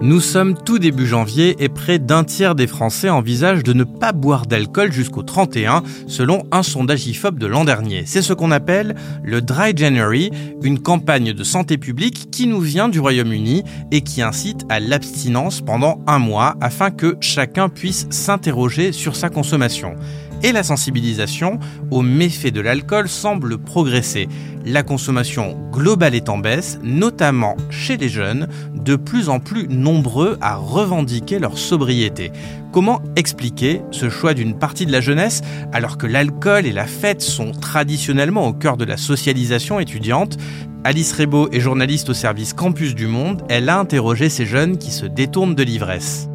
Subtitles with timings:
[0.00, 4.12] nous sommes tout début janvier et près d'un tiers des Français envisagent de ne pas
[4.12, 8.04] boire d'alcool jusqu'au 31, selon un sondage IFOP de l'an dernier.
[8.06, 8.94] C'est ce qu'on appelle
[9.24, 10.30] le Dry January,
[10.62, 15.60] une campagne de santé publique qui nous vient du Royaume-Uni et qui incite à l'abstinence
[15.62, 19.96] pendant un mois afin que chacun puisse s'interroger sur sa consommation
[20.42, 21.58] et la sensibilisation
[21.90, 24.28] aux méfaits de l'alcool semble progresser.
[24.64, 30.36] La consommation globale est en baisse, notamment chez les jeunes, de plus en plus nombreux
[30.40, 32.32] à revendiquer leur sobriété.
[32.72, 35.40] Comment expliquer ce choix d'une partie de la jeunesse
[35.72, 40.36] alors que l'alcool et la fête sont traditionnellement au cœur de la socialisation étudiante?
[40.84, 43.42] Alice Rebaud est journaliste au service Campus du Monde.
[43.48, 46.28] Elle a interrogé ces jeunes qui se détournent de l'ivresse.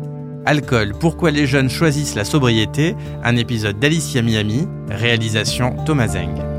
[0.46, 6.54] Alcool, pourquoi les jeunes choisissent la sobriété, un épisode d'Alicia Miami, réalisation Thomas Zeng.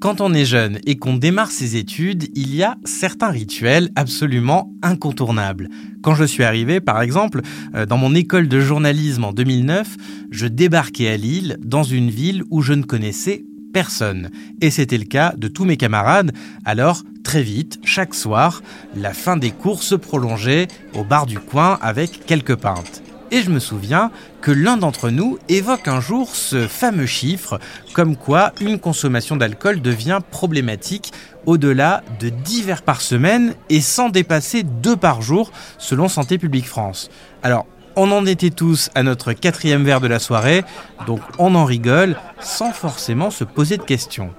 [0.00, 4.72] Quand on est jeune et qu'on démarre ses études, il y a certains rituels absolument
[4.82, 5.68] incontournables.
[6.02, 7.42] Quand je suis arrivé, par exemple,
[7.74, 9.96] euh, dans mon école de journalisme en 2009,
[10.30, 14.30] je débarquais à Lille, dans une ville où je ne connaissais personne.
[14.60, 16.32] Et c'était le cas de tous mes camarades.
[16.64, 18.62] Alors, très vite, chaque soir,
[18.96, 23.02] la fin des cours se prolongeait au bar du coin avec quelques pintes.
[23.32, 24.10] Et je me souviens
[24.40, 27.60] que l'un d'entre nous évoque un jour ce fameux chiffre,
[27.92, 31.12] comme quoi une consommation d'alcool devient problématique
[31.46, 36.66] au-delà de 10 verres par semaine et sans dépasser deux par jour selon Santé publique
[36.66, 37.08] France.
[37.44, 40.64] Alors, on en était tous à notre quatrième verre de la soirée,
[41.06, 44.30] donc on en rigole sans forcément se poser de questions.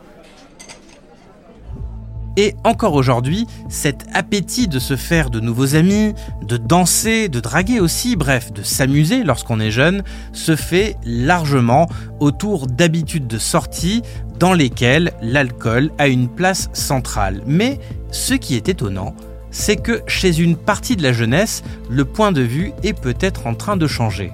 [2.37, 7.81] Et encore aujourd'hui, cet appétit de se faire de nouveaux amis, de danser, de draguer
[7.81, 11.87] aussi, bref, de s'amuser lorsqu'on est jeune, se fait largement
[12.21, 14.01] autour d'habitudes de sortie
[14.39, 17.41] dans lesquelles l'alcool a une place centrale.
[17.45, 17.79] Mais
[18.11, 19.13] ce qui est étonnant,
[19.51, 23.53] c'est que chez une partie de la jeunesse, le point de vue est peut-être en
[23.53, 24.31] train de changer.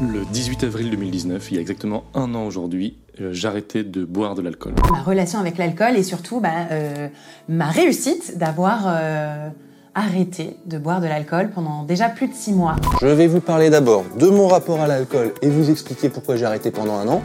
[0.00, 4.34] Le 18 avril 2019, il y a exactement un an aujourd'hui, euh, j'arrêtais de boire
[4.34, 4.74] de l'alcool.
[4.90, 7.08] Ma relation avec l'alcool et surtout bah, euh,
[7.48, 9.48] ma réussite d'avoir euh,
[9.94, 12.76] arrêté de boire de l'alcool pendant déjà plus de six mois.
[13.00, 16.44] Je vais vous parler d'abord de mon rapport à l'alcool et vous expliquer pourquoi j'ai
[16.44, 17.22] arrêté pendant un an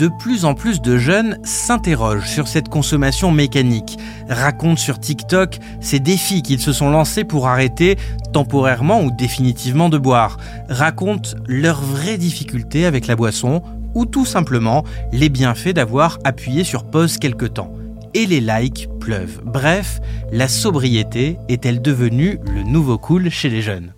[0.00, 3.98] de plus en plus de jeunes s'interrogent sur cette consommation mécanique,
[4.30, 7.98] racontent sur TikTok ces défis qu'ils se sont lancés pour arrêter
[8.32, 10.38] temporairement ou définitivement de boire,
[10.70, 13.62] racontent leurs vraies difficultés avec la boisson
[13.94, 17.74] ou tout simplement les bienfaits d'avoir appuyé sur pause quelque temps.
[18.14, 19.42] Et les likes pleuvent.
[19.44, 20.00] Bref,
[20.32, 23.92] la sobriété est-elle devenue le nouveau cool chez les jeunes?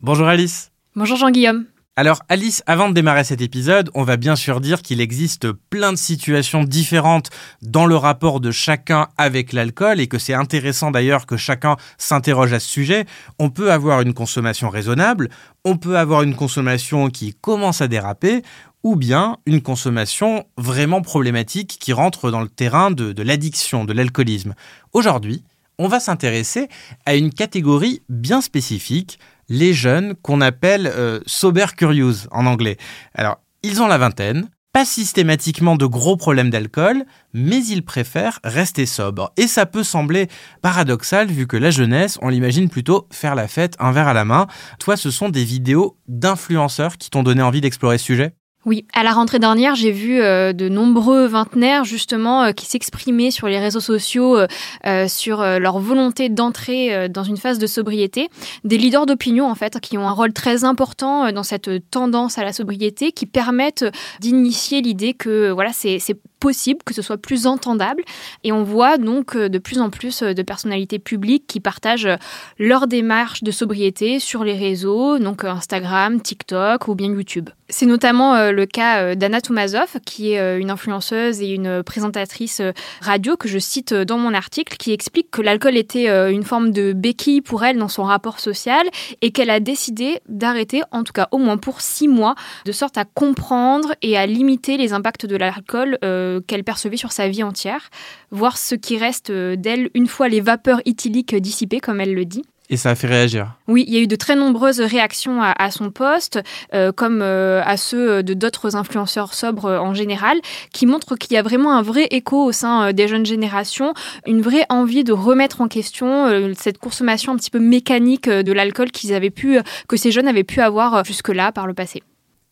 [0.00, 0.70] Bonjour Alice.
[0.94, 1.66] Bonjour Jean-Guillaume.
[1.96, 5.92] Alors Alice, avant de démarrer cet épisode, on va bien sûr dire qu'il existe plein
[5.92, 7.30] de situations différentes
[7.62, 12.52] dans le rapport de chacun avec l'alcool et que c'est intéressant d'ailleurs que chacun s'interroge
[12.52, 13.06] à ce sujet.
[13.38, 15.30] On peut avoir une consommation raisonnable,
[15.64, 18.42] on peut avoir une consommation qui commence à déraper
[18.82, 24.56] ou bien une consommation vraiment problématique qui rentre dans le terrain de, l'addiction, de l'alcoolisme.
[24.94, 25.44] Aujourd'hui,
[25.78, 26.68] on va s'intéresser
[27.06, 32.76] à une catégorie bien spécifique, les jeunes qu'on appelle euh, sober curious en anglais.
[33.14, 38.86] Alors, ils ont la vingtaine, pas systématiquement de gros problèmes d'alcool, mais ils préfèrent rester
[38.86, 39.32] sobres.
[39.36, 40.28] Et ça peut sembler
[40.62, 44.24] paradoxal vu que la jeunesse, on l'imagine plutôt faire la fête un verre à la
[44.24, 44.48] main.
[44.80, 48.34] Toi, ce sont des vidéos d'influenceurs qui t'ont donné envie d'explorer ce sujet?
[48.66, 53.30] Oui, à la rentrée dernière, j'ai vu euh, de nombreux vingtenaires justement euh, qui s'exprimaient
[53.30, 58.28] sur les réseaux sociaux euh, sur leur volonté d'entrer dans une phase de sobriété.
[58.64, 62.44] Des leaders d'opinion en fait qui ont un rôle très important dans cette tendance à
[62.44, 63.84] la sobriété, qui permettent
[64.20, 65.98] d'initier l'idée que voilà c'est
[66.44, 68.02] possible, que ce soit plus entendable.
[68.42, 72.18] Et on voit donc de plus en plus de personnalités publiques qui partagent
[72.58, 77.48] leur démarche de sobriété sur les réseaux, donc Instagram, TikTok ou bien YouTube.
[77.70, 81.82] C'est notamment euh, le cas euh, d'Anna Toumazov, qui est euh, une influenceuse et une
[81.82, 82.60] présentatrice
[83.00, 86.92] radio que je cite dans mon article, qui explique que l'alcool était une forme de
[86.92, 88.86] béquille pour elle dans son rapport social
[89.22, 92.98] et qu'elle a décidé d'arrêter, en tout cas au moins pour six mois, de sorte
[92.98, 95.98] à comprendre et à limiter les impacts de l'alcool
[96.40, 97.90] qu'elle percevait sur sa vie entière,
[98.30, 102.44] voir ce qui reste d'elle une fois les vapeurs éthyliques dissipées, comme elle le dit.
[102.70, 103.52] Et ça a fait réagir.
[103.68, 106.40] Oui, il y a eu de très nombreuses réactions à, son poste,
[106.72, 110.38] euh, comme euh, à ceux de d'autres influenceurs sobres en général,
[110.72, 113.92] qui montrent qu'il y a vraiment un vrai écho au sein des jeunes générations,
[114.26, 118.90] une vraie envie de remettre en question cette consommation un petit peu mécanique de l'alcool
[118.90, 122.02] qu'ils avaient pu, que ces jeunes avaient pu avoir jusque-là par le passé.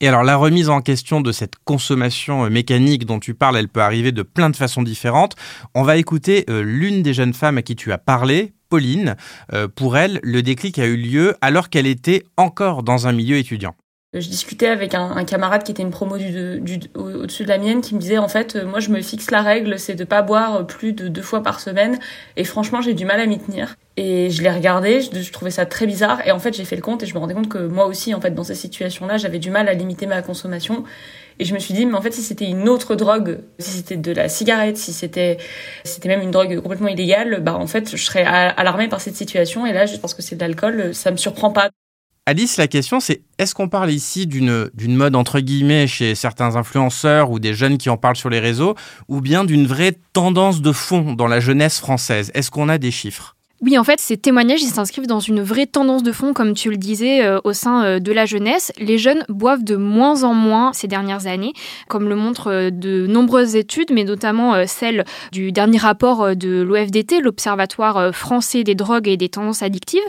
[0.02, 3.82] Et alors la remise en question de cette consommation mécanique dont tu parles, elle peut
[3.82, 5.36] arriver de plein de façons différentes.
[5.76, 9.14] On va écouter l'une des jeunes femmes à qui tu as parlé, Pauline.
[9.52, 13.36] Euh, pour elle, le déclic a eu lieu alors qu'elle était encore dans un milieu
[13.36, 13.76] étudiant.
[14.14, 18.00] Je discutais avec un, camarade qui était une promo au-dessus de la mienne qui me
[18.00, 20.92] disait en fait euh, moi je me fixe la règle c'est de pas boire plus
[20.92, 21.98] de deux fois par semaine
[22.36, 25.64] et franchement j'ai du mal à m'y tenir et je l'ai regardé je, trouvais ça
[25.64, 27.66] très bizarre et en fait j'ai fait le compte et je me rendais compte que
[27.66, 30.84] moi aussi en fait dans ces situations là j'avais du mal à limiter ma consommation
[31.38, 33.96] et je me suis dit, mais en fait, si c'était une autre drogue, si c'était
[33.96, 35.38] de la cigarette, si c'était,
[35.82, 39.66] c'était même une drogue complètement illégale, bah, en fait, je serais alarmée par cette situation.
[39.66, 41.70] Et là, je pense que c'est de l'alcool, ça me surprend pas.
[42.24, 47.32] Alice, la question c'est est-ce qu'on parle ici d'une mode entre guillemets chez certains influenceurs
[47.32, 48.76] ou des jeunes qui en parlent sur les réseaux,
[49.08, 52.30] ou bien d'une vraie tendance de fond dans la jeunesse française?
[52.34, 53.34] Est-ce qu'on a des chiffres?
[53.62, 56.76] Oui, en fait, ces témoignages, s'inscrivent dans une vraie tendance de fond, comme tu le
[56.76, 58.72] disais, euh, au sein euh, de la jeunesse.
[58.76, 61.52] Les jeunes boivent de moins en moins ces dernières années,
[61.86, 67.20] comme le montrent euh, de nombreuses études, mais notamment celle du dernier rapport de l'OFDT,
[67.20, 70.00] l'Observatoire français des drogues et des tendances addictives,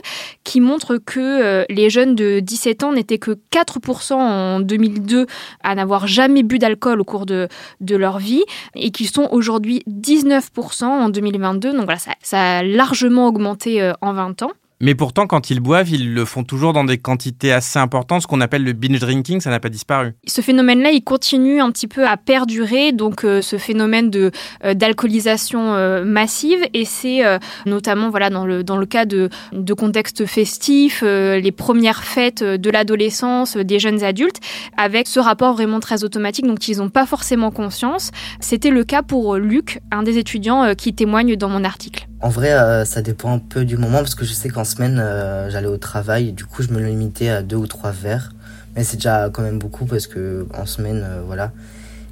[0.42, 5.26] qui montre que les jeunes de 17 ans n'étaient que 4% en 2002
[5.62, 7.48] à n'avoir jamais bu d'alcool au cours de,
[7.80, 8.42] leur vie,
[8.74, 11.72] et qu'ils sont aujourd'hui 19% en 2022.
[11.72, 14.50] Donc voilà, ça a largement augmenté euh, en 20 ans.
[14.80, 18.22] Mais pourtant, quand ils boivent, ils le font toujours dans des quantités assez importantes.
[18.22, 20.14] Ce qu'on appelle le binge drinking, ça n'a pas disparu.
[20.26, 22.92] Ce phénomène-là, il continue un petit peu à perdurer.
[22.92, 24.32] Donc, euh, ce phénomène de
[24.64, 27.22] euh, d'alcoolisation euh, massive, et c'est
[27.66, 32.70] notamment voilà dans le dans le cas de de contextes festifs, les premières fêtes de
[32.70, 34.40] l'adolescence, des jeunes adultes,
[34.76, 36.46] avec ce rapport vraiment très automatique.
[36.46, 38.10] Donc, ils n'ont pas forcément conscience.
[38.40, 42.06] C'était le cas pour Luc, un des étudiants qui témoigne dans mon article.
[42.24, 45.50] En vrai, ça dépend un peu du moment parce que je sais qu'en semaine, euh,
[45.50, 46.32] j'allais au travail.
[46.32, 48.32] du coup, je me limitais à deux ou trois verres.
[48.74, 51.52] Mais c'est déjà quand même beaucoup parce que en semaine, euh, voilà.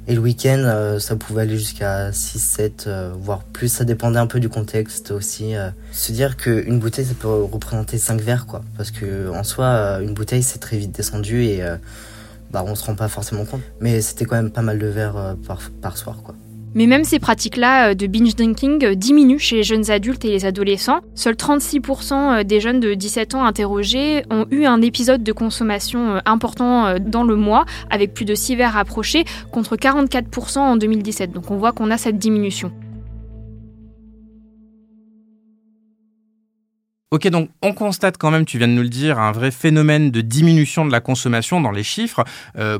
[0.05, 3.69] Et le week-end, euh, ça pouvait aller jusqu'à 6, 7, voire plus.
[3.69, 5.55] Ça dépendait un peu du contexte aussi.
[5.91, 8.61] Se dire qu'une bouteille, ça peut représenter 5 verres, quoi.
[8.77, 11.63] Parce que en soi, une bouteille, c'est très vite descendu et
[12.51, 13.63] bah, on se rend pas forcément compte.
[13.79, 15.35] Mais c'était quand même pas mal de verres
[15.81, 16.35] par soir, quoi.
[16.75, 20.29] Mais même ces pratiques-là euh, de binge drinking euh, diminuent chez les jeunes adultes et
[20.29, 21.01] les adolescents.
[21.13, 26.19] Seuls 36% euh, des jeunes de 17 ans interrogés ont eu un épisode de consommation
[26.25, 31.31] important dans le mois, avec plus de 6 verres approchés, contre 44% en 2017.
[31.31, 32.71] Donc on voit qu'on a cette diminution.
[37.11, 40.09] Ok, donc on constate quand même, tu viens de nous le dire, un vrai phénomène
[40.09, 42.23] de diminution de la consommation dans les chiffres.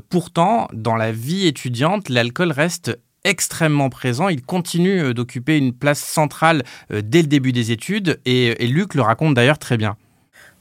[0.09, 4.29] pourtant, dans la vie étudiante, l'alcool reste extrêmement présent.
[4.29, 8.95] Il continue euh, d'occuper une place centrale euh, dès le début des études et, Luc
[8.95, 9.95] le raconte d'ailleurs très bien.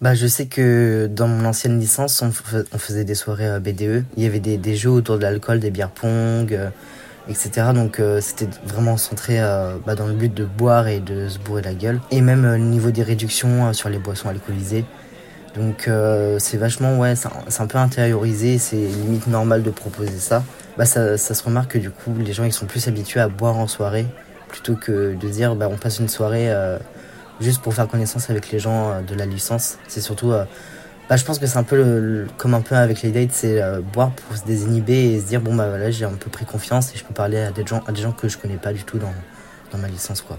[0.00, 2.32] Bah, je sais que dans mon ancienne licence, on,
[2.78, 4.04] faisait des soirées à BDE.
[4.16, 6.68] Il y avait des, jeux autour de l'alcool, des bières pong, euh,
[7.28, 7.68] etc.
[7.72, 9.38] Donc c'était vraiment centré
[9.86, 12.00] bah, dans le but de boire et de se bourrer la gueule.
[12.10, 14.84] Et même au niveau des réductions sur les boissons alcoolisées.
[15.54, 15.88] Donc
[16.38, 20.42] c'est vachement, ouais, c'est un peu intériorisé, c'est limite normal de proposer ça
[20.76, 23.28] bah ça, ça, se remarque que du coup les gens ils sont plus habitués à
[23.28, 24.06] boire en soirée
[24.48, 26.78] plutôt que de dire bah on passe une soirée euh,
[27.40, 29.78] juste pour faire connaissance avec les gens euh, de la licence.
[29.88, 30.44] C'est surtout euh,
[31.08, 33.60] bah, je pense que c'est un peu le, comme un peu avec les dates, c'est
[33.92, 36.94] boire pour se désinhiber et se dire bon bah voilà j'ai un peu pris confiance
[36.94, 38.84] et je peux parler à des gens à des gens que je connais pas du
[38.84, 39.12] tout dans,
[39.72, 40.38] dans ma licence quoi.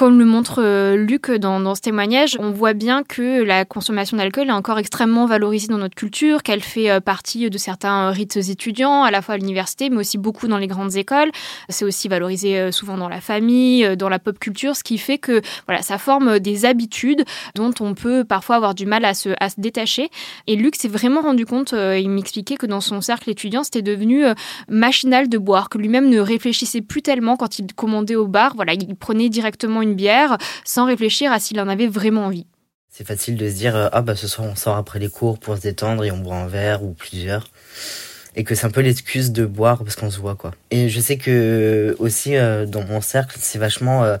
[0.00, 4.48] Comme le montre euh, Luc dans, ce témoignage, on voit bien que la consommation d'alcool
[4.48, 9.02] est encore extrêmement valorisée dans notre culture, qu'elle fait euh, partie de certains rites étudiants,
[9.02, 11.30] à la fois à l'université, mais aussi beaucoup dans les grandes écoles.
[11.68, 15.18] C'est aussi valorisé euh, souvent dans la famille, dans la pop culture, ce qui fait
[15.18, 19.28] que voilà, ça forme des habitudes dont on peut parfois avoir du mal à se,
[19.38, 20.08] à se détacher.
[20.46, 24.24] Et Luc s'est vraiment rendu compte, il m'expliquait que dans son cercle étudiant, c'était devenu
[24.66, 28.54] machinal de boire, que lui-même ne réfléchissait plus tellement quand il commandait au bar.
[28.56, 32.46] Voilà, il prenait directement une bière sans réfléchir à s'il en avait vraiment envie.
[32.88, 35.38] C'est facile de se dire euh, ah bah ce soir on sort après les cours
[35.38, 37.48] pour se détendre et on boit un verre ou plusieurs
[38.36, 40.52] et que c'est un peu l'excuse de boire parce qu'on se voit quoi.
[40.70, 44.16] Et je sais que aussi euh, dans mon cercle c'est vachement euh,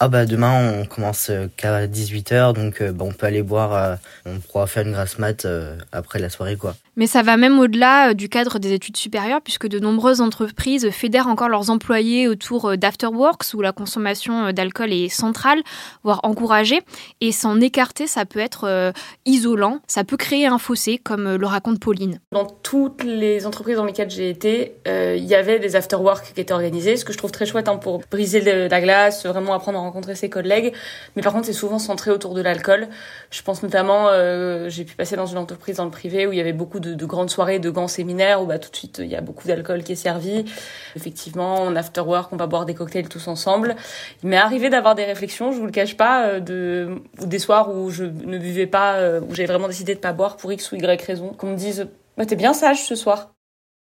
[0.00, 4.66] ah bah demain on commence qu'à 18h donc bah, on peut aller boire on pourra
[4.66, 5.46] faire une grasse mat
[5.92, 6.74] après la soirée quoi.
[6.98, 10.88] Mais ça va même au-delà euh, du cadre des études supérieures, puisque de nombreuses entreprises
[10.90, 15.60] fédèrent encore leurs employés autour euh, d'afterworks, où la consommation euh, d'alcool est centrale,
[16.04, 16.80] voire encouragée.
[17.20, 18.92] Et s'en écarter, ça peut être
[19.26, 22.20] isolant, ça peut créer un fossé, comme le raconte Pauline.
[22.32, 26.52] Dans toutes les entreprises dans lesquelles j'ai été, il y avait des afterworks qui étaient
[26.52, 29.82] organisés, ce que je trouve très chouette hein, pour briser la glace, vraiment apprendre à
[29.82, 30.72] rencontrer ses collègues.
[31.16, 32.88] Mais par contre, c'est souvent centré autour de l'alcool.
[33.30, 34.08] Je pense notamment,
[34.68, 36.85] j'ai pu passer dans une entreprise dans le privé où il y avait beaucoup de
[36.94, 39.46] de, grandes soirées, de grands séminaires où bah, tout de suite il y a beaucoup
[39.46, 40.44] d'alcool qui est servi.
[40.94, 43.76] Effectivement, en after work, on va boire des cocktails tous ensemble.
[44.22, 47.90] Il m'est arrivé d'avoir des réflexions, je vous le cache pas, euh, des soirs où
[47.90, 50.76] je ne buvais pas, euh, où j'avais vraiment décidé de pas boire pour X ou
[50.76, 53.32] Y raison, qu'on me dise bah, T'es bien sage ce soir.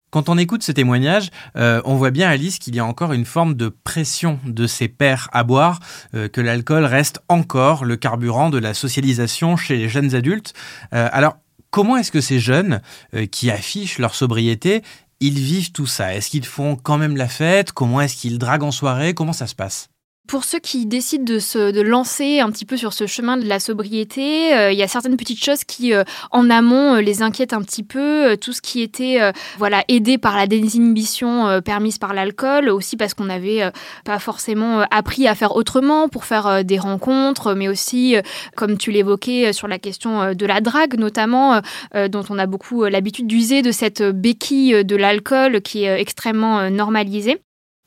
[0.10, 3.26] Quand on écoute ce témoignage, euh, on voit bien, Alice, qu'il y a encore une
[3.26, 5.80] forme de pression de ses pairs à boire,
[6.14, 10.54] que l'alcool reste encore le carburant de la socialisation chez les jeunes adultes.
[10.92, 11.36] alors,
[11.72, 12.82] Comment est-ce que ces jeunes
[13.14, 14.84] euh, qui affichent leur sobriété,
[15.20, 16.16] ils vivent tout ça?
[16.16, 17.72] Est-ce qu'ils font quand même la fête?
[17.72, 19.14] Comment est-ce qu'ils draguent en soirée?
[19.14, 19.90] Comment ça se passe?
[20.28, 23.46] Pour ceux qui décident de se de lancer un petit peu sur ce chemin de
[23.46, 27.22] la sobriété, euh, il y a certaines petites choses qui, euh, en amont, euh, les
[27.22, 28.36] inquiètent un petit peu.
[28.42, 29.20] tout ce qui était
[29.58, 33.72] voilà aidé par la désinhibition permise par l'alcool, aussi parce qu'on n'avait
[34.04, 38.16] pas forcément appris à faire autrement pour faire des rencontres, mais aussi,
[38.56, 41.62] comme tu l'évoquais, sur la question de la drague notamment,
[41.94, 47.40] dont on a beaucoup l'habitude d'user de cette béquille de l'alcool qui est extrêmement normalisée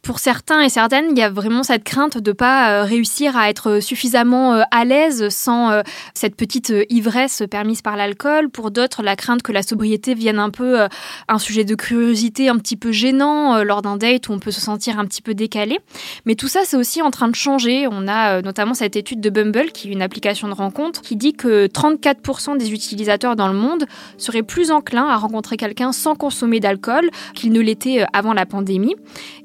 [0.03, 3.51] pour certains et certaines, il y a vraiment cette crainte de pas euh, réussir à
[3.51, 5.83] être suffisamment euh, à l'aise sans euh,
[6.15, 8.49] cette petite ivresse permise par l'alcool.
[8.49, 10.87] Pour d'autres, la crainte que la sobriété vienne un peu
[11.29, 14.61] un sujet de curiosité un petit peu gênant lors d'un date où on peut se
[14.61, 15.79] sentir un petit peu décalé.
[16.25, 17.87] Mais tout ça, c'est aussi en train de changer.
[17.91, 21.33] On a notamment cette étude de Bumble, qui est une application de rencontre, qui dit
[21.33, 23.85] que 34% des utilisateurs dans le monde
[24.17, 28.97] seraient plus enclins à rencontrer quelqu'un sans consommer d'alcool qu'ils ne l'étaient avant la pandémie.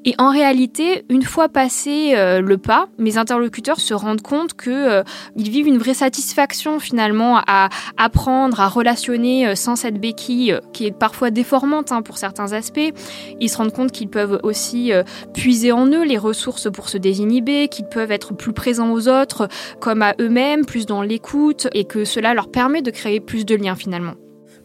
[0.04, 4.54] Et en réalité, réalité, une fois passé euh, le pas, mes interlocuteurs se rendent compte
[4.54, 5.02] que euh,
[5.34, 10.96] vivent une vraie satisfaction finalement à apprendre à relationner euh, sans cette béquille qui est
[10.96, 12.92] parfois déformante hein, pour certains aspects.
[13.40, 14.92] Ils se rendent compte qu'ils peuvent aussi
[15.34, 19.48] puiser en eux les ressources pour se désinhiber, qu'ils peuvent être plus présents aux autres
[19.80, 23.56] comme à eux-mêmes, plus dans l'écoute et que cela leur permet de créer plus de
[23.56, 24.14] liens finalement.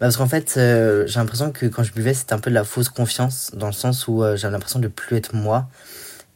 [0.01, 2.63] Parce qu'en fait, euh, j'ai l'impression que quand je buvais, c'était un peu de la
[2.63, 5.67] fausse confiance, dans le sens où euh, j'avais l'impression de plus être moi.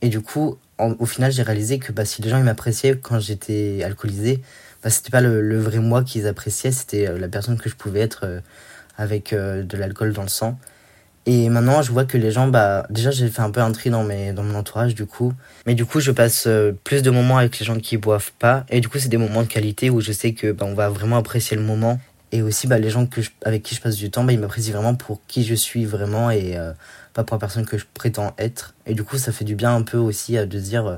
[0.03, 3.19] Et du coup, au final, j'ai réalisé que bah, si les gens ils m'appréciaient quand
[3.19, 4.39] j'étais alcoolisé,
[4.84, 8.01] bah, c'était pas le, vrai moi qu'ils appréciaient, c'était euh, la personne que je pouvais
[8.01, 8.43] être
[9.00, 10.60] avec de l'alcool dans le sang.
[11.25, 13.89] Et maintenant, je vois que les gens, bah, déjà, j'ai fait un peu un tri
[13.89, 15.34] dans, mes, dans mon entourage, du coup.
[15.65, 16.48] Mais du coup, je passe
[16.84, 18.63] plus de moments avec les gens qui boivent pas.
[18.69, 20.89] Et du coup, c'est des moments de qualité où je sais que, bah, on va
[20.89, 22.00] vraiment apprécier le moment.
[22.36, 23.08] Et aussi, bah, les gens
[23.46, 26.30] avec qui je passe du temps, bah, ils m'apprécient vraiment pour qui je suis vraiment
[26.32, 26.74] et euh,
[27.13, 28.74] pas pour la personne que je prétends être.
[28.86, 30.98] Et du coup, ça fait du bien un peu aussi euh, de dire euh,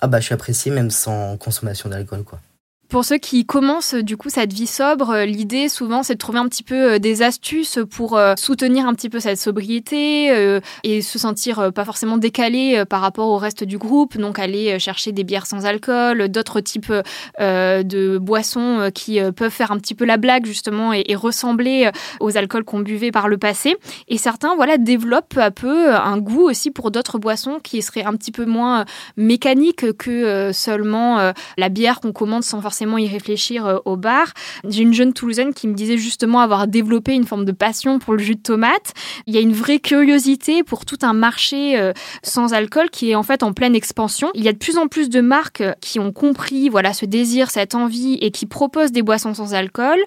[0.00, 2.38] Ah bah, je suis apprécié même sans consommation d'alcool, quoi.
[2.88, 6.38] Pour ceux qui commencent du coup cette vie sobre, euh, l'idée souvent c'est de trouver
[6.38, 11.02] un petit peu euh, des astuces pour euh, soutenir un petit peu cette sobriété et
[11.02, 14.16] se sentir pas forcément décalé par rapport au reste du groupe.
[14.16, 16.92] Donc aller chercher des bières sans alcool, d'autres types
[17.38, 21.90] de boissons qui peuvent faire un petit peu la blague justement et, ressembler
[22.20, 23.76] aux alcools qu'on buvait par le passé.
[24.08, 28.04] Et certains voilà développent peu à peu un goût aussi pour d'autres boissons qui seraient
[28.04, 28.84] un petit peu moins
[29.16, 34.32] mécaniques que seulement la bière qu'on commande sans forcément y réfléchir euh, au bar.
[34.68, 38.14] J'ai une jeune Toulousaine qui me disait justement avoir développé une forme de passion pour
[38.14, 38.92] le jus de tomate.
[39.26, 41.92] Il y a une vraie curiosité pour tout un marché euh,
[42.22, 44.30] sans alcool qui est en fait en pleine expansion.
[44.34, 47.50] Il y a de plus en plus de marques qui ont compris voilà ce désir,
[47.50, 49.98] cette envie et qui proposent des boissons sans alcool.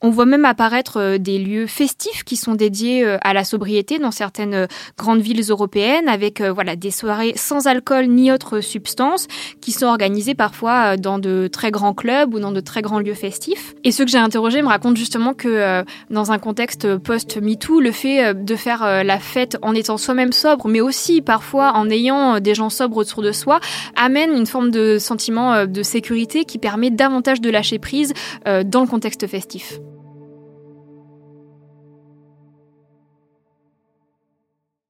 [0.00, 4.10] On voit même apparaître euh, des lieux festifs qui sont dédiés à la sobriété dans
[4.10, 4.66] certaines
[4.96, 9.26] grandes villes européennes avec voilà des soirées sans alcool ni autre substance
[9.60, 13.14] qui sont organisées parfois dans de très grands clubs ou dans de très grands lieux
[13.14, 13.74] festifs.
[13.84, 17.92] Et ceux que j'ai interrogés me racontent justement que euh, dans un contexte post-MeToo, le
[17.92, 21.90] fait euh, de faire euh, la fête en étant soi-même sobre, mais aussi parfois en
[21.90, 23.60] ayant des gens sobres autour de soi,
[23.96, 28.12] amène une forme de sentiment de sécurité qui permet davantage de lâcher prise
[28.44, 29.78] dans le contexte festif.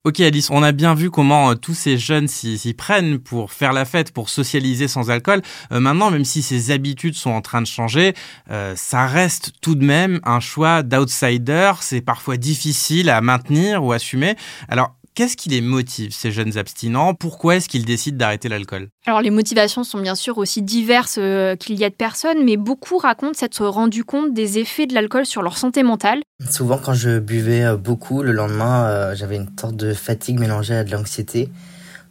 [0.07, 3.73] Ok Alice, on a bien vu comment euh, tous ces jeunes s'y prennent pour faire
[3.73, 5.43] la fête, pour socialiser sans alcool.
[5.73, 8.15] Euh, maintenant, même si ces habitudes sont en train de changer,
[8.53, 11.73] euh, ça reste tout de même un choix d'outsider.
[11.81, 14.37] C'est parfois difficile à maintenir ou assumer.
[14.69, 17.15] Alors, Qu'est-ce qui les motive, ces jeunes abstinents?
[17.15, 18.89] Pourquoi est-ce qu'ils décident d'arrêter l'alcool?
[19.07, 22.59] Alors les motivations sont bien sûr aussi diverses euh, qu'il y a de personnes, mais
[22.59, 26.21] beaucoup racontent s'être rendu compte des effets de l'alcool sur leur santé mentale.
[26.51, 30.75] Souvent quand je buvais euh, beaucoup, le lendemain, euh, j'avais une sorte de fatigue mélangée
[30.75, 31.49] à de l'anxiété.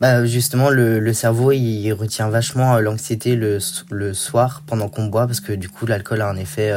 [0.01, 3.59] Bah, justement, le, cerveau, il retient vachement l'anxiété le,
[3.91, 6.73] le soir pendant qu'on boit, parce que du coup, l'alcool a un effet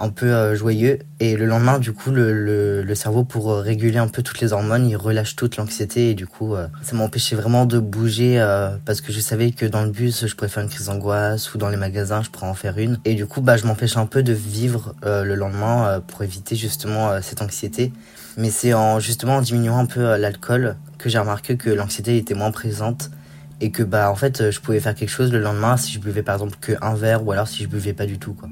[0.00, 0.98] un peu euh, joyeux.
[1.20, 4.52] Et le lendemain, du coup, le, le, cerveau, pour euh, réguler un peu toutes les
[4.52, 6.10] hormones, il relâche toute l'anxiété.
[6.10, 8.38] Et du coup, euh, ça m'empêchait vraiment de bouger
[8.84, 11.58] parce que je savais que dans le bus, je pourrais faire une crise d'angoisse ou
[11.58, 12.98] dans les magasins, je pourrais en faire une.
[13.04, 17.20] Et du coup, bah, je m'empêchais un peu de vivre le lendemain pour éviter justement
[17.20, 17.92] cette anxiété.
[18.36, 22.34] Mais c'est en justement en diminuant un peu l'alcool que j'ai remarqué que l'anxiété était
[22.34, 23.10] moins présente
[23.60, 26.22] et que bah en fait je pouvais faire quelque chose le lendemain si je buvais
[26.22, 28.48] par exemple que un verre ou alors si je buvais pas du tout quoi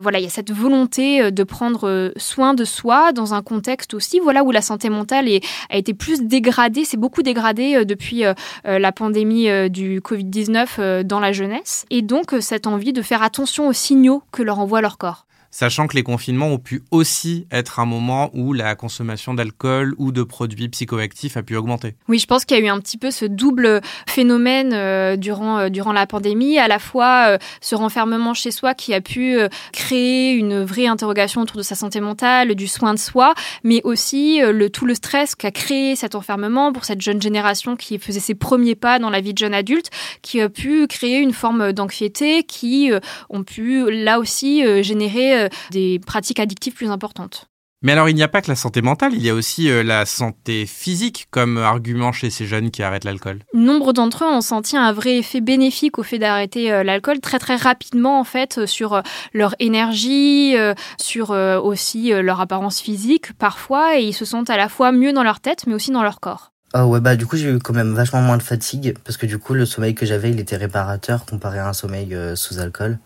[0.00, 3.42] voilà, il y a cette volonté euh, de prendre euh, soin de soi dans un
[3.42, 7.76] contexte aussi, voilà, où la santé mentale est, a été plus dégradée, c'est beaucoup dégradé
[7.76, 8.24] euh, depuis
[8.64, 13.72] la pandémie du Covid-19 dans la jeunesse, et donc cette envie de faire attention aux
[13.72, 17.84] signaux que leur envoie leur corps sachant que les confinements ont pu aussi être un
[17.84, 21.94] moment où la consommation d'alcool ou de produits psychoactifs a pu augmenter.
[22.08, 25.58] Oui, je pense qu'il y a eu un petit peu ce double phénomène euh, durant,
[25.58, 29.38] euh, durant la pandémie, à la fois euh, ce renfermement chez soi qui a pu
[29.72, 34.40] créer une vraie interrogation autour de sa santé mentale, du soin de soi, mais aussi
[34.40, 38.34] le, tout le stress qu'a créé cet enfermement pour cette jeune génération qui faisait ses
[38.34, 42.42] premiers pas dans la vie de jeune adulte, qui a pu créer une forme d'anxiété
[42.42, 42.90] qui
[43.30, 47.48] ont pu là aussi générer euh, des pratiques addictives plus importantes.
[47.82, 49.82] Mais alors, il n'y a pas que la santé mentale, il y a aussi euh,
[49.82, 53.40] la santé physique comme argument chez ces jeunes qui arrêtent l'alcool.
[53.52, 57.38] Nombre d'entre eux ont senti un vrai effet bénéfique au fait d'arrêter euh, l'alcool très
[57.38, 59.02] très rapidement en fait sur
[59.34, 60.54] leur énergie,
[60.98, 65.22] sur aussi leur apparence physique parfois, et ils se sentent à la fois mieux dans
[65.22, 66.52] leur tête mais aussi dans leur corps.
[66.72, 69.26] Ah ouais bah du coup j'ai eu quand même vachement moins de fatigue parce que
[69.26, 72.98] du coup le sommeil que j'avais il était réparateur comparé à un sommeil sous alcool.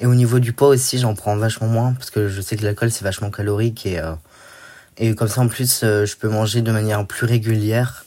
[0.00, 2.64] Et au niveau du poids aussi, j'en prends vachement moins parce que je sais que
[2.64, 4.12] l'alcool c'est vachement calorique et euh,
[4.96, 8.04] et comme ça en plus euh, je peux manger de manière plus régulière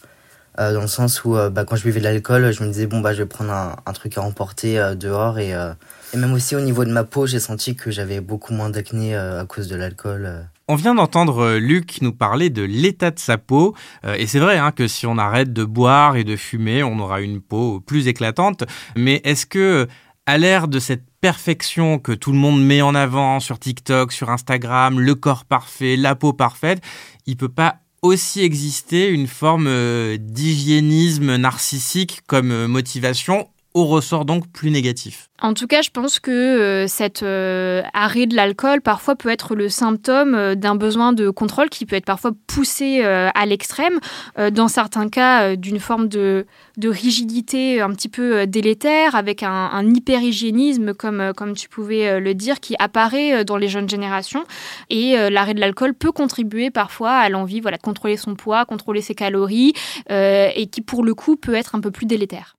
[0.60, 3.00] euh, dans le sens où bah, quand je buvais de l'alcool, je me disais bon
[3.00, 5.53] bah je vais prendre un, un truc à emporter dehors et
[6.13, 9.16] et même aussi au niveau de ma peau, j'ai senti que j'avais beaucoup moins d'acné
[9.16, 10.46] à cause de l'alcool.
[10.68, 13.75] On vient d'entendre Luc nous parler de l'état de sa peau.
[14.03, 17.22] et c'est vrai hein, que si on arrête de boire et de fumer, on aura
[17.22, 18.66] une peau plus éclatante.
[18.98, 19.87] Mais est-ce que
[20.25, 24.29] à l'ère de cette perfection que tout le monde met en avant sur TikTok, sur
[24.29, 26.81] Instagram, le corps parfait, la peau parfaite,
[27.25, 34.25] il peut pas aussi exister une forme euh, d'hygiénisme narcissique comme euh, motivation au ressort
[34.25, 35.29] donc plus négatif.
[35.42, 39.55] En tout cas, je pense que euh, cet euh, arrêt de l'alcool parfois peut être
[39.55, 44.00] le symptôme euh, d'un besoin de contrôle qui peut être parfois poussé à l'extrême,
[44.51, 46.46] dans certains cas d'une forme de,
[46.84, 52.60] rigidité un petit peu délétère, avec un, un hyper-hygiénisme, comme, comme tu pouvais le dire,
[52.60, 54.44] qui apparaît dans les jeunes générations.
[54.90, 59.01] Et l'arrêt de l'alcool peut contribuer parfois à l'envie voilà, de contrôler son poids, contrôler
[59.01, 59.74] ses calories,
[60.10, 62.55] et qui pour le coup peut être un peu plus délétère.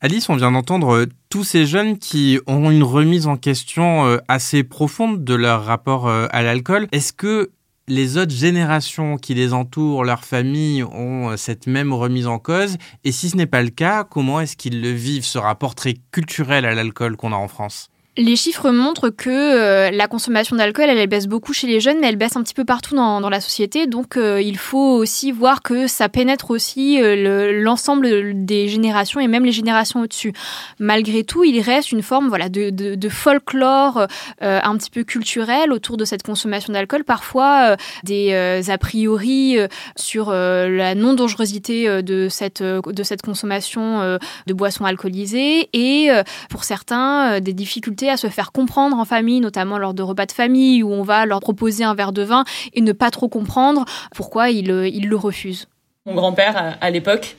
[0.00, 4.18] Alice, on vient d'entendre euh, tous ces jeunes qui ont une remise en question euh,
[4.28, 6.86] assez profonde de leur rapport euh, à l'alcool.
[6.92, 7.50] Est-ce que
[7.88, 12.76] les autres générations qui les entourent, leurs familles, ont cette même remise en cause?
[13.02, 15.94] Et si ce n'est pas le cas, comment est-ce qu'ils le vivent, ce rapport très
[16.12, 17.90] culturel à l'alcool qu'on a en France?
[18.18, 22.08] Les chiffres montrent que euh, la consommation d'alcool, elle, baisse beaucoup chez les jeunes, mais
[22.08, 23.86] elle baisse un petit peu partout dans, la société.
[23.86, 29.28] Donc, euh, il faut aussi voir que ça pénètre aussi euh, l'ensemble des générations et
[29.28, 30.32] même les générations au-dessus.
[30.80, 34.06] Malgré tout, il reste une forme voilà, de, folklore
[34.40, 37.04] un petit peu culturel autour de cette consommation d'alcool.
[37.04, 38.34] Parfois, des
[38.68, 39.56] a priori
[39.96, 46.10] sur la non-dangerosité de cette, de cette consommation de boissons alcoolisées et
[46.50, 50.32] pour certains, des difficultés à se faire comprendre en famille, notamment lors de repas de
[50.32, 53.84] famille où on va leur proposer un verre de vin et ne pas trop comprendre
[54.14, 55.68] pourquoi ils, euh, le refusent.
[56.06, 57.36] Mon grand-père, à l'époque,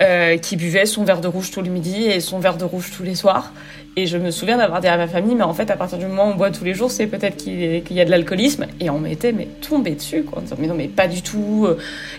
[0.00, 2.90] euh, qui buvait son verre de rouge tous les midis et son verre de rouge
[2.94, 3.52] tous les soirs.
[3.98, 6.04] Et je me souviens d'avoir dit à ma famille, mais en fait, à partir du
[6.04, 8.66] moment où on boit tous les jours, c'est peut-être qu'il y a de l'alcoolisme.
[8.78, 9.34] Et on m'était
[9.66, 10.38] tombé dessus, quoi.
[10.38, 11.66] En disant, mais non, mais pas du tout.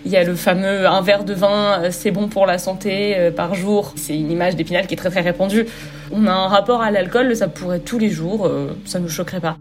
[0.04, 3.30] Il y a le fameux un verre de vin, euh, c'est bon pour la santé
[3.36, 3.94] par jour.
[3.96, 5.68] C'est une image d'épinal qui est très très répandue.
[6.12, 8.50] On a un rapport à l'alcool, ça pourrait tous les jours,
[8.86, 9.58] ça nous choquerait pas.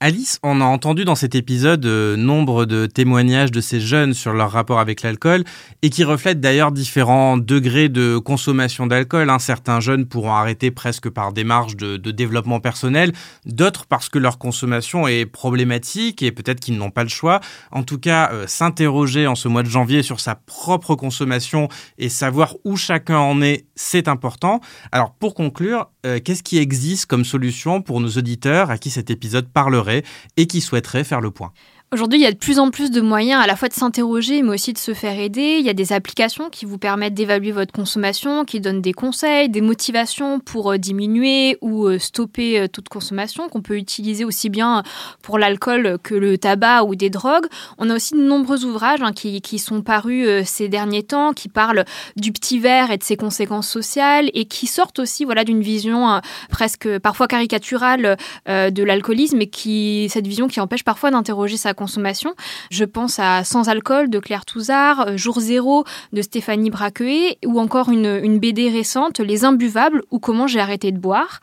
[0.00, 4.32] Alice, on a entendu dans cet épisode euh, nombre de témoignages de ces jeunes sur
[4.32, 5.42] leur rapport avec l'alcool
[5.82, 9.28] et qui reflètent d'ailleurs différents degrés de consommation d'alcool.
[9.28, 9.40] Hein.
[9.40, 13.12] Certains jeunes pourront arrêter presque par démarche de, développement personnel,
[13.44, 17.40] d'autres parce que leur consommation est problématique et peut-être qu'ils n'ont pas le choix.
[17.72, 21.66] En tout cas, euh, s'interroger en ce mois de janvier sur sa propre consommation
[21.98, 24.60] et savoir où chacun en est, c'est important.
[24.92, 29.10] Alors pour conclure, euh, qu'est-ce qui existe comme solution pour nos auditeurs à qui cet
[29.10, 29.87] épisode parlerait?
[30.36, 31.52] Et qui souhaiteraient faire le point
[31.90, 34.42] Aujourd'hui, il y a de plus en plus de moyens à la fois de s'interroger,
[34.42, 35.56] mais aussi de se faire aider.
[35.58, 39.48] Il y a des applications qui vous permettent d'évaluer votre consommation, qui donnent des conseils,
[39.48, 44.50] des motivations pour euh, diminuer ou euh, stopper euh, toute consommation, qu'on peut utiliser aussi
[44.50, 44.82] bien
[45.22, 47.46] pour l'alcool que le tabac ou des drogues.
[47.78, 51.86] On a aussi de nombreux ouvrages hein, qui, sont parus ces derniers temps, qui parlent
[52.16, 56.20] du petit verre et de ses conséquences sociales, et qui sortent aussi voilà, d'une vision
[56.50, 62.34] presque parfois caricaturale de l'alcoolisme, et qui cette vision qui empêche parfois d'interroger sa consommation.
[62.70, 67.58] Je pense à Sans alcool de Claire Touzard, euh, Jour zéro de Stéphanie Braqueuet ou
[67.60, 71.40] encore une BD récente, Les imbuvables ou Comment j'ai arrêté de boire.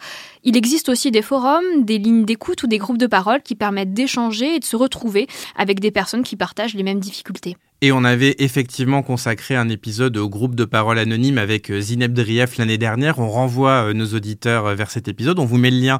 [0.47, 3.93] Il existe aussi des forums, des lignes d'écoute ou des groupes de parole qui permettent
[3.93, 7.57] d'échanger et de se retrouver avec des personnes qui partagent les mêmes difficultés.
[7.81, 12.13] Et on avait effectivement consacré un épisode au groupe de parole anonyme avec euh, Zineb
[12.13, 13.17] Drief l'année dernière.
[13.19, 15.39] On renvoie euh, nos auditeurs euh, vers cet épisode.
[15.39, 15.99] On vous met le lien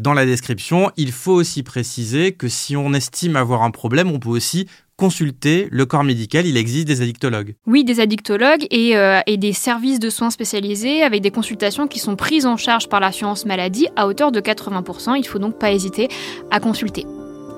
[0.00, 0.90] dans la description.
[0.96, 4.66] Il faut aussi préciser que si on estime avoir un problème, on peut aussi
[5.02, 6.46] consulter le corps médical.
[6.46, 7.56] Il existe des addictologues.
[7.66, 11.98] Oui, des addictologues et, euh, et, des services de soins spécialisés avec des consultations qui
[11.98, 15.16] sont prises en charge par l'assurance maladie à hauteur de 80%.
[15.16, 16.06] Il faut donc pas hésiter
[16.52, 17.04] à consulter.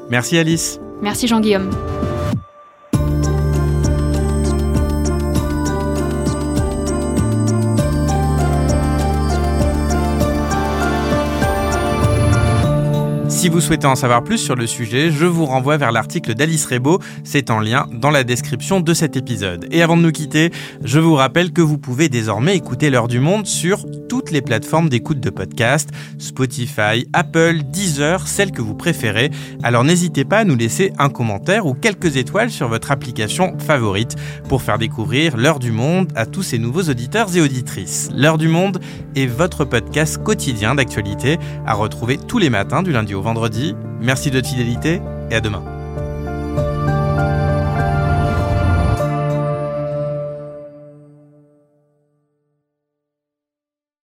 [0.09, 0.81] Merci Alice.
[1.03, 1.69] Merci Jean-Guillaume.
[13.45, 16.65] Si vous souhaitez en savoir plus sur le sujet, je vous renvoie vers l'article d'Alice
[16.65, 19.69] Rebaud, c'est en lien dans la description de cet épisode.
[19.71, 20.51] Et avant de nous quitter,
[20.83, 24.89] je vous rappelle que vous pouvez désormais écouter l'heure du monde sur toutes les plateformes
[24.89, 29.31] d'écoute de podcast, Spotify, Apple, Deezer, celles que vous préférez.
[29.63, 34.17] Alors n'hésitez pas à nous laisser un commentaire ou quelques étoiles sur votre application favorite
[34.49, 38.09] pour faire découvrir l'heure du monde à tous ces nouveaux auditeurs et auditrices.
[38.15, 38.81] L'heure du monde
[39.17, 43.21] est votre podcast quotidien d'actualité à retrouver tous les matins du lundi au
[44.01, 45.62] Merci de votre fidélité et à demain.